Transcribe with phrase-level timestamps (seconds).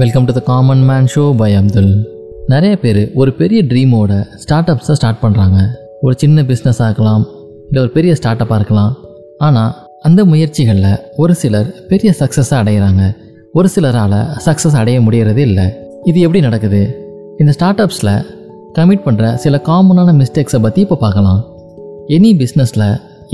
[0.00, 1.92] Welcome to the common man show by Abdul
[2.52, 4.12] நிறைய பேர் ஒரு பெரிய ட்ரீமோட
[4.42, 5.56] ஸ்டார்ட் அப்ஸை ஸ்டார்ட் பண்ணுறாங்க
[6.04, 7.24] ஒரு சின்ன பிஸ்னஸ் இருக்கலாம்
[7.68, 8.92] இல்லை ஒரு பெரிய ஸ்டார்ட் அப்பாக இருக்கலாம்.
[9.46, 9.72] ஆனால்
[10.08, 13.02] அந்த முயற்சிகளில் ஒரு சிலர் பெரிய சக்ஸஸை அடைகிறாங்க
[13.60, 15.66] ஒரு சிலரால் சக்ஸஸ் அடைய முடியறதே இல்லை.
[16.10, 16.82] இது எப்படி நடக்குது?
[17.42, 18.14] இந்த ஸ்டார்ட் அப்ஸில்
[18.78, 21.40] கமிட் பண்ணுற சில காமனான மிஸ்டேக்ஸை பற்றி இப்போ பார்க்கலாம்.
[22.18, 22.88] எனி பிஸ்னஸில்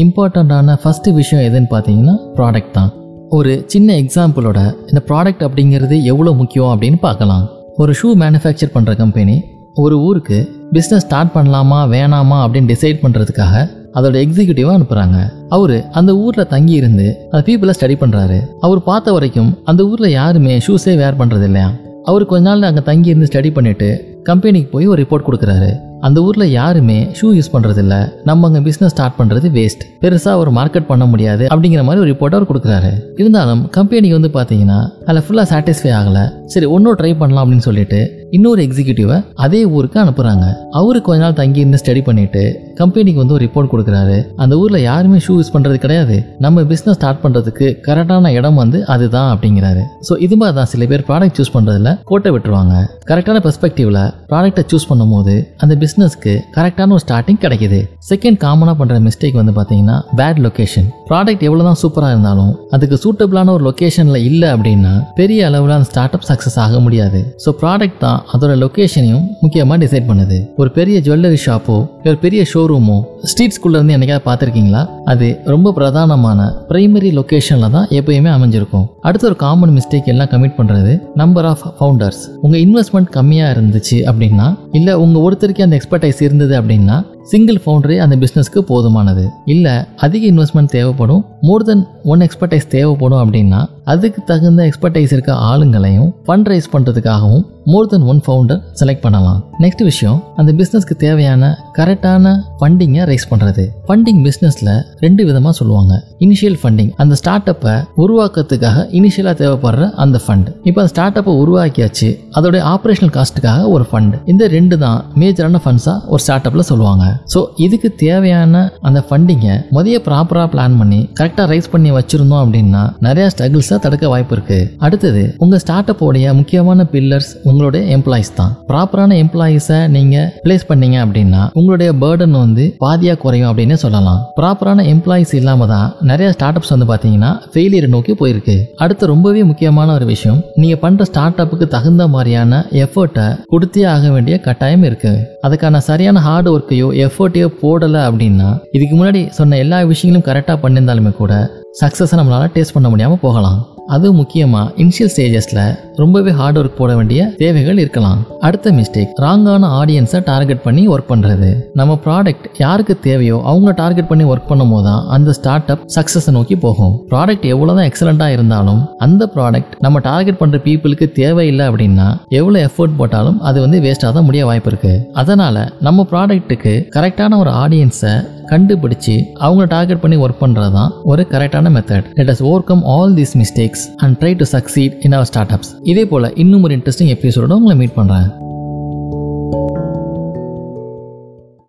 [0.04, 2.92] இம்பார்ட்டண்ட்டான ஃபஸ்ட்டு விஷயம் எதுன்னு பார்த்தீங்கன்னா ப்ராடக்ட் தான்.
[3.30, 7.44] ஒரு சின்ன எக்ஸாம்பிளோட இந்த ப்ராடக்ட் அப்படிங்கிறது எவ்வளோ முக்கியம் அப்படின்னு பார்க்கலாம்.
[7.76, 10.38] ஒரு ஷூ மேனுஃபேக்சர் பண்ணுற கம்பெனி ஒரு ஊருக்கு
[10.72, 17.28] பிஸ்னஸ் ஸ்டார்ட் பண்ணலாமா வேணாமா அப்படின்னு டிசைட் பண்ணுறதுக்காக அதோட எக்ஸிக்யூட்டிவாக அனுப்புகிறாங்க அவர் அந்த ஊரில் தங்கி இருந்து
[17.30, 21.70] அந்த பீப்புளை ஸ்டடி பண்ணுறாரு அவர் பார்த்த வரைக்கும் அந்த ஊரில் யாருமே ஷூஸே வேர் பண்ணுறது இல்லையா
[22.04, 23.88] அவர் கொஞ்ச நாள் அங்கே தங்கி இருந்து ஸ்டடி பண்ணிவிட்டு
[24.22, 25.70] கம்பெனிக்கு போய் ஒரு ரிப்போர்ட் கொடுக்குறாரு.
[26.06, 27.94] அந்த ஊரில் யாருமே ஷூ யூஸ் பண்ணுறதில்ல
[28.28, 32.36] நம்ம அங்கே பிஸ்னஸ் ஸ்டார்ட் பண்ணுறது வேஸ்ட் பெருசாக ஒரு மார்க்கெட் பண்ண முடியாது அப்படிங்கிற மாதிரி ஒரு ரிப்போர்ட்
[32.36, 32.90] அவர் கொடுக்குறாரு.
[33.20, 36.24] இருந்தாலும் கம்பெனிக்கு வந்து பார்த்தீங்கன்னா அதில் ஃபுல்லாக சாட்டிஸ்ஃபை ஆகலை.
[36.54, 38.00] சரி ஒன்றும் ட்ரை பண்ணலாம் அப்படின்னு சொல்லிட்டு
[38.36, 40.46] இன்னொரு எக்ஸிக்யூட்டிவை அதே ஊருக்கு அனுப்புகிறாங்க
[40.78, 42.42] அவரு கொஞ்ச நாள் தங்கி இருந்து ஸ்டடி பண்ணிட்டு
[42.80, 44.14] கம்பெனிக்கு வந்து ஒரு ரிப்போர்ட் கொடுக்குறாரு.
[44.42, 46.16] அந்த ஊரில் யாருமே ஷூ யூஸ் பண்ணுறது கிடையாது.
[46.44, 49.82] நம்ம பிஸ்னஸ் ஸ்டார்ட் பண்ணுறதுக்கு கரெக்டான இடம் வந்து அதுதான் அப்படிங்கிறாரு.
[50.08, 52.74] ஸோ இது மாதிரி தான் சில பேர் ப்ராடக்ட் சூஸ் பண்றதுல கோட்டை விட்டுருவாங்க.
[53.10, 54.00] கரெக்டான பெர்ஸ்பெக்டிவ்ல
[54.32, 57.80] ப்ராடக்ட்டை சூஸ் பண்ணும்போது அந்த பிஸ்னஸ்க்கு கரெக்டான ஒரு ஸ்டார்டிங் கிடைக்குது.
[58.10, 63.54] செகண்ட் காமனாக பண்ணுற மிஸ்டேக் வந்து பார்த்தீங்கன்னா பேட் லொகேஷன் ப்ராடக்ட் எவ்வளோ தான் சூப்பராக இருந்தாலும் அதுக்கு சூட்டபிளான
[63.56, 67.22] ஒரு லொக்கேஷனில் இல்லை அப்படின்னா பெரிய அளவில் அந்த ஸ்டார்ட் அப் சக்ஸஸ் ஆக முடியாது.
[67.46, 70.38] ஸோ ப்ராடக்ட் தான் அதோட லொக்கேஷனையும் முக்கியமாக டிசைட் பண்ணுது.
[70.56, 71.76] ஒரு பெரிய ஜுவல்லரி ஷாப்போ
[72.08, 72.96] ஒரு பெரிய ஷோரூமோ
[73.30, 74.82] ஸ்ட்ரீட்ஸ்குள்ளே இருந்து என்னைக்காவது பார்த்துருக்கீங்களா?
[75.04, 78.86] அது ரொம்ப பிரதானமான பிரைமரி லொக்கேஷனில் தான் எப்பயுமே அமைஞ்சிருக்கும்.
[79.00, 84.48] அடுத்த ஒரு காமன் மிஸ்டேக் எல்லாம் கமிட் பண்ணுறது நம்பர் ஆஃப் ஃபவுண்டர்ஸ் உங்கள் இன்வெஸ்ட்மெண்ட் கம்மியாக இருந்துச்சு அப்படின்னா
[84.72, 86.98] இல்லை உங்கள் ஒருத்தருக்கே அந்த எக்ஸ்பர்டைஸ் இருந்தது அப்படின்னா
[87.32, 89.22] சிங்கிள் ஃபவுண்டரே அந்த பிஸ்னஸ்க்கு போதுமானது.
[89.44, 93.60] இல்லை அதிக இன்வெஸ்ட்மெண்ட் தேவைப்படும் மோர் தென் ஒன் எக்ஸ்பர்டைஸ் தேவைப்படும் அப்படின்னா
[93.92, 99.38] அதுக்கு தகுந்த எக்ஸ்பர்டைஸ் இருக்க ஆளுங்களையும் fund raise பண்ணுறதுக்காகவும் more then one founder select பண்ணலாம்.
[99.62, 101.44] நெக்ஸ்ட் விஷயம் அந்த பிஸ்னஸ்க்கு தேவையான
[101.78, 104.70] கரெக்டான ஃபண்டிங்கை ரைஸ் பண்ணுறது ஃபண்டிங் பிஸ்னஸில்
[105.04, 105.92] ரெண்டு விதமாக சொல்லுவாங்க.
[106.26, 107.74] இனிஷியல் ஃபண்டிங் அந்த ஸ்டார்ட் அப்பை
[108.04, 112.08] உருவாக்குறதுக்காக இனிஷியலாக தேவைப்படுற அந்த ஃபண்ட் இப்போ அந்த ஸ்டார்ட் அப்பை உருவாக்கியாச்சு
[112.38, 117.06] அதோட ஆப்ரேஷனல் காஸ்ட்டுக்காக ஒரு ஃபண்ட் இந்த ரெண்டு தான் மேஜரான ஃபண்ட்ஸாக ஒரு ஸ்டார்ட் அப்பில் சொல்லுவாங்க.
[117.34, 118.52] ஸோ இதுக்கு தேவையான
[118.88, 124.34] அந்த ஃபண்டிங்கை முதல்ல ப்ராப்பராக பிளான் பண்ணி கரெக்டாக ரைஸ் பண்ணி வச்சுருந்தோம் அப்படின்னா நிறையா ஸ்ட்ரகிள்ஸை தடுக்க வாய்ப்பு
[124.36, 124.58] இருக்கு.
[124.86, 128.52] அடுத்தது உங்கள் ஸ்டார்ட் அப்போடைய முக்கியமான பில்லர்ஸ் உங்களுடைய எம்ப்ளாயிஸ் தான்.
[128.70, 134.20] ப்ராப்பரான எம்ப்ளாயிஸை நீங்கள் பிளேஸ் பண்ணீங்க அப்படின்னா உங்களுடைய பேர்டன் வந்து பாதியாக குறையும் அப்படின்னு சொல்லலாம்.
[134.38, 138.56] ப்ராப்பரான எம்ப்ளாயிஸ் இல்லாம தான் நிறைய ஸ்டார்ட் அப்ஸ் வந்து பார்த்தீங்கன்னா ஃபெயிலியர் நோக்கி போயிருக்கு.
[138.84, 144.36] அடுத்து ரொம்பவே முக்கியமான ஒரு விஷயம் நீங்கள் பண்ணுற ஸ்டார்ட் அப்புக்கு தகுந்த மாதிரியான எஃபர்ட்டை கொடுத்தே ஆக வேண்டிய
[144.46, 145.14] கட்டாயம் இருக்கு.
[145.46, 151.32] அதுக்கான சரியான ஹார்ட் ஒர்க்கையோ எஃபர்ட்டையோ போடலை அப்படின்னா இதுக்கு முன்னாடி சொன்ன எல்லா விஷயங்களும் கரெக்டாக பண்ணியிருந்தாலுமே கூட
[151.80, 153.60] சக்ஸஸை நம்மளால் டேஸ்ட் பண்ண முடியாமல் போகலாம்.
[153.94, 155.58] அது முக்கியமாக இனிஷியல் ஸ்டேஜஸில்
[156.00, 158.20] ரொம்பவே ஹார்ட் ஒர்க் போட வேண்டிய தேவைகள் இருக்கலாம்.
[158.46, 164.26] அடுத்த மிஸ்டேக் ராங்கான ஆடியன்ஸை டார்கெட் பண்ணி ஒர்க் பண்ணுறது நம்ம ப்ராடக்ட் யாருக்கு தேவையோ அவங்க டார்கெட் பண்ணி
[164.32, 166.94] ஒர்க் பண்ணும் போது தான் அந்த ஸ்டார்ட் அப் சக்ஸஸை நோக்கி போகும்.
[167.10, 172.08] ப்ராடக்ட் எவ்வளோ தான் எக்ஸலண்ட்டாக இருந்தாலும் அந்த ப்ராடக்ட் நம்ம டார்கெட் பண்ணுற பீப்புளுக்கு தேவையில்லை அப்படின்னா
[172.40, 177.52] எவ்வளோ எஃபோர்ட் போட்டாலும் அது வந்து வேஸ்ட்டாக தான் முடிய வாய்ப்பு இருக்குது அதனால் நம்ம ப்ராடக்ட்டுக்கு கரெக்டான ஒரு
[177.64, 178.14] ஆடியன்ஸை
[178.50, 183.34] கண்டுபிடிச்சு அவங்கள டார்கெட் பண்ணி ஒர்க் பண்ணுறது தான் ஒரு கரெக்டான method let us overcome all these
[183.36, 187.76] mistakes and try to succeed in our startups இதே போல் இன்னும் ஒரு இன்ட்ரெஸ்டிங் எபிசோட உங்களை
[187.76, 188.28] மீட் பண்ணுறேன்